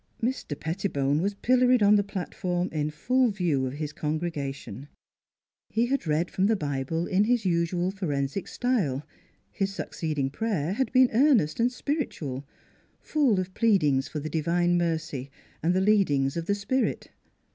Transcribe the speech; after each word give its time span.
Mr. 0.19 0.59
Pettibone 0.59 1.21
was 1.21 1.35
pilloried 1.35 1.83
on 1.83 1.93
the 1.95 2.01
platform 2.03 2.69
in 2.71 2.89
full 2.89 3.29
view 3.29 3.67
of 3.67 3.73
his 3.73 3.93
congregation. 3.93 4.87
He 5.69 5.85
had 5.85 6.07
read 6.07 6.31
from 6.31 6.47
the 6.47 6.55
Bible 6.55 7.05
in 7.05 7.25
his 7.25 7.45
usual 7.45 7.91
forensic 7.91 8.47
style; 8.47 9.05
his 9.51 9.71
succeeding 9.71 10.31
prayer 10.31 10.73
had 10.73 10.91
been 10.91 11.11
earnest 11.13 11.59
and 11.59 11.71
spiritual, 11.71 12.47
full 12.99 13.39
of 13.39 13.53
pleadings 13.53 14.07
for 14.07 14.19
the 14.19 14.27
divine 14.27 14.75
mercy 14.75 15.29
and 15.61 15.75
the 15.75 15.81
leadings 15.81 16.35
of 16.35 16.47
the 16.47 16.55
Spirit. 16.55 17.11